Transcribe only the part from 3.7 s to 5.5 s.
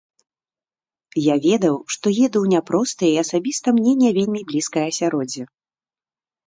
мне не вельмі блізкае асяроддзе.